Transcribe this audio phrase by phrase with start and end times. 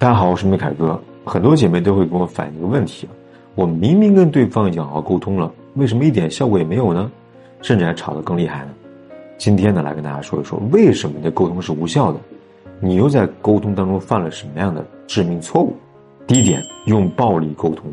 [0.00, 0.98] 大家好，我是梅凯哥。
[1.26, 3.06] 很多姐妹都会跟我反映一个问题：
[3.54, 7.12] 我明明跟对方已经好好沟通了，为什么一点效果也没有呢？
[7.60, 8.70] 甚至还吵得更厉害呢？
[9.36, 12.18] 今天呢，来跟大家说一说为什么你的沟通是无效的，
[12.80, 15.76] 你又在沟通当中犯了什么样的致命错误？
[16.26, 17.92] 第一点，用暴力沟通。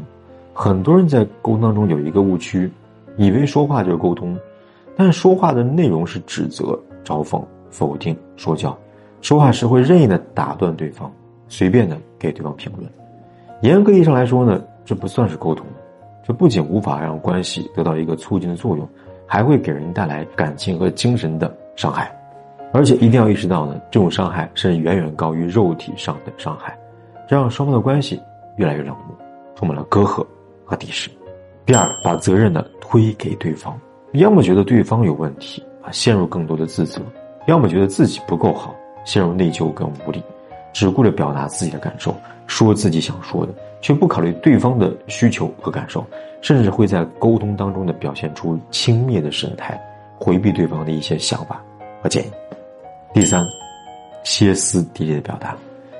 [0.53, 2.71] 很多人在沟通当中有一个误区，
[3.17, 4.33] 以为说话就是沟通，
[4.95, 8.77] 但说话的内容是指责、嘲讽、否定、说教，
[9.19, 11.11] 说话时会任意的打断对方。
[11.49, 12.89] 随便的给对方评论，
[13.61, 15.65] 严格意义上来说呢，这不算是沟通，
[16.23, 18.87] 这不仅无法让关系得到一个促进的作用，
[19.25, 22.11] 还会给人带来感情和精神的伤害，
[22.73, 26.77] 而且一定要意识到呢，这种伤害是远远高于肉体上的伤害，
[27.27, 28.21] 这让双方的关系
[28.57, 29.15] 越来越冷漠，
[29.55, 30.25] 充满了隔阂
[30.65, 31.09] 和敌视。
[31.65, 33.77] 第二，把责任呢推给对方，
[34.13, 37.01] 要么觉得对方有问题啊，陷入更多的自责；
[37.47, 38.73] 要么觉得自己不够好，
[39.03, 40.21] 陷入内疚跟无力。
[40.77, 46.05] 只顾着表达自己的感受，说自己想说的，却不考虑对方的需求和感受，
[46.39, 49.75] 甚至会在沟通当中的表现出轻蔑的神态，
[50.19, 51.59] 回避对方的一些想法
[51.99, 52.31] 和建议。
[53.11, 53.43] 第三，
[54.23, 55.57] 歇斯底里的表达，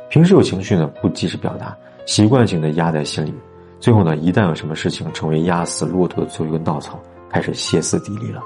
[0.10, 3.34] 平时有情绪呢不及时表达，习惯性的压在心里，
[3.80, 7.00] 最后呢一旦有什么事情成为压死骆驼的最后一根稻草，
[7.32, 8.44] 开始歇斯底里了。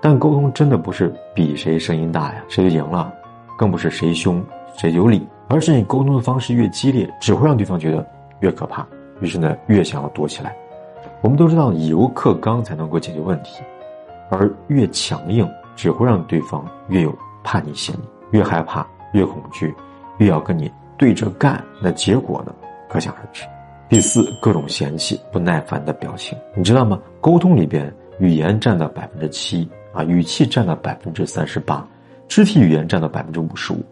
[0.00, 3.12] 但沟通真的不是比谁声音大呀，谁就赢了，
[3.58, 4.40] 更不是谁凶
[4.76, 5.26] 谁有理。
[5.48, 8.06] 而是你沟通的方式越激烈，只会让对方觉得
[8.40, 8.86] 越可怕，
[9.20, 10.54] 于是呢越想要躲起来。
[11.20, 13.62] 我们都知道以柔克刚才能够解决问题，
[14.30, 19.74] 而越强硬只会让对方越有叛逆心理，越害怕，越恐惧，
[20.18, 21.62] 越要跟你对着干。
[21.82, 22.54] 那结果呢，
[22.88, 23.42] 可想而知。
[23.88, 26.98] 第四，各种嫌弃、不耐烦的表情，你知道吗？
[27.20, 31.86] 沟通里边，语言占到百分之七啊，语气占到百分之三十八，
[32.28, 33.84] 肢体语言占到百分之五十五。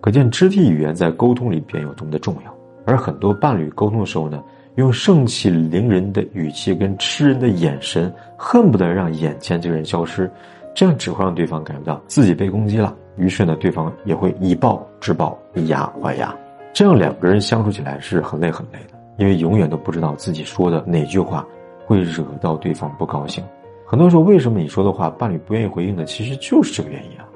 [0.00, 2.54] 可见肢体语言在沟通里边有多么的重要，
[2.86, 4.42] 而很多伴侣沟通的时候呢，
[4.76, 10.30] 用盛气凌人的语气跟吃人的眼神，恨不得让眼前这个人消失，
[10.74, 16.34] 这样只会让对方感觉到自己被攻击了，于是呢，对方也会以暴制暴，以牙还牙，
[16.72, 21.46] 这样两个人相处起来是很累很累的，因为永远都不知道自己说的哪句话
[21.84, 23.44] 会惹到对方不高兴。
[23.84, 26.04] 很多时候，为什么你说的话伴侣不愿意回应呢？
[26.04, 27.26] 其实就是这个原因啊。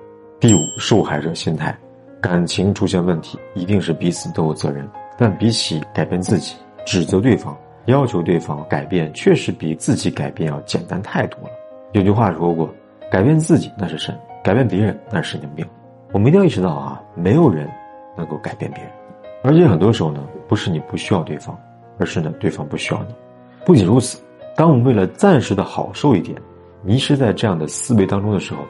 [0.41, 1.77] 第五，受害者心态。
[2.25, 4.89] 感情出现问题，一定是彼此都有责任。
[5.19, 7.55] 但比起改变自己、指责对方、
[7.85, 11.51] 要求对方改变，确实比自己改变要简单太多了。
[11.93, 12.73] 有句话说过
[13.13, 15.67] ：“改变自己那是神，改变别人那是神经病。”
[16.13, 17.69] 我们一定要意识到啊，没有人
[18.17, 18.91] 能够改变别人，
[19.43, 21.55] 而且很多时候呢，不是你不需要对方，
[21.99, 23.15] 而是呢，对方不需要你。
[23.67, 24.19] 不仅如此，
[24.57, 26.41] 当我们为了暂时的好受一点，
[26.83, 28.61] 迷失在这样的思维当中的时候，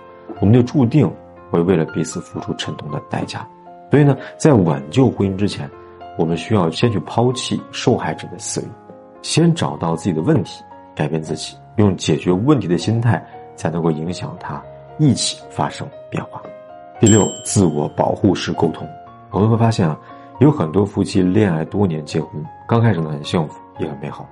[0.40, 1.08] 我们就注定。
[1.54, 3.46] 会为了彼此付出沉重的代价，
[3.88, 5.70] 所以呢，在挽救婚姻之前，
[6.18, 8.66] 我们需要先去抛弃受害者的思维，
[9.22, 10.64] 先找到自己的问题，
[10.96, 14.60] 改变自己，用解决问题的心态，才能够影响他
[14.98, 16.42] 一起发生变化。
[16.98, 18.84] 第六，自我保护式沟通，
[19.30, 19.96] 我们会发现啊，
[20.40, 24.28] 有很多夫妻恋爱多年结婚，刚开始呢很幸福，也很美好，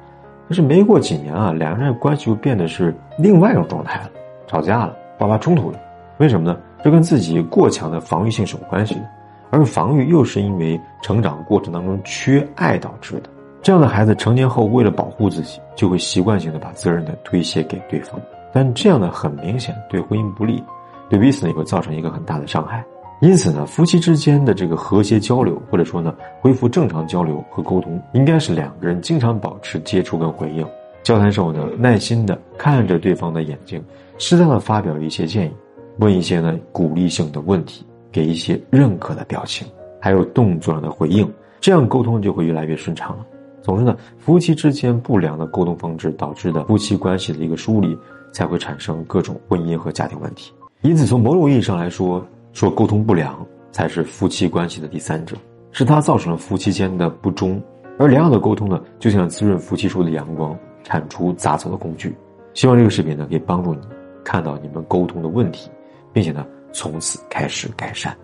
[0.48, 4.10] 但是没过几年啊，两个人的关系就变得是另外一种状态了，
[4.48, 5.78] 吵架了，爆发冲突了，
[6.18, 6.58] 为什么呢？
[6.82, 9.08] 这跟自己过强的防御性是有关系的，
[9.50, 13.30] 而防御又是因为成长过程当中缺爱导致的。
[13.62, 18.20] 这样的孩子成年后，为了保护自己，就会习惯性的把责任呢推卸给对方。
[18.52, 20.62] 但这样呢，很明显对婚姻不利，
[21.08, 22.84] 对彼此呢也会造成一个很大的伤害。
[23.20, 30.66] 因此呢，夫妻之间的这个和谐交流，或者说呢恢复正常交流和沟通，应该是两个人经常保持接触跟回应，
[31.04, 33.80] 交谈时候呢耐心的看着对方的眼睛，
[34.18, 35.52] 适当的发表一些建议。
[35.98, 39.66] 问一些呢鼓励性的问题，给一些认可的表情，
[40.00, 41.30] 还有动作上的回应，
[41.60, 43.26] 这样沟通就会越来越顺畅了。
[43.60, 47.96] 总之呢，夫妻之间不良的沟通方式导致的夫妻关系的一个疏离，
[48.32, 50.52] 才会产生各种婚姻和家庭问题。
[50.80, 55.36] 因此，从某种意义上来说，说沟通不良才是夫妻关系的第三者，
[55.70, 57.62] 是他造成了夫妻间的不忠。
[57.98, 62.12] 而良好的沟通呢，就像滋润夫妻树的阳光，铲除杂草的工具。
[62.54, 63.80] 希望这个视频呢，可以帮助你
[64.24, 65.70] 看到你们沟通的问题。
[66.12, 68.16] 并且呢，从此开始改善。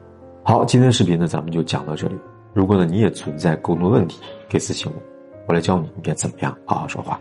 [0.43, 2.15] 好，今天的视频呢，咱们就讲到这里。
[2.55, 4.21] 如果呢，你也存在沟通问题，
[4.51, 5.03] 可以私信我，
[5.47, 7.21] 我来教你应该怎么样好好说话，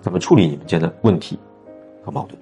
[0.00, 1.38] 怎么处理你们间的问题
[2.04, 2.38] 和矛盾。